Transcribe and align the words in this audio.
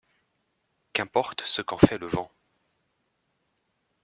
Qu’importe 0.93 1.43
ce 1.45 1.61
qu’en 1.61 1.77
fait 1.77 1.99
le 1.99 2.07
vent! 2.07 2.31